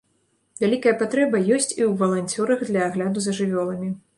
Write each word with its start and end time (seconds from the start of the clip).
Вялікая 0.63 0.93
патрэба 1.01 1.41
ёсць 1.57 1.69
і 1.69 1.79
ў 1.89 1.91
валанцёрах 2.01 2.65
для 2.71 2.81
дагляду 2.89 3.19
за 3.27 3.37
жывёламі. 3.43 3.97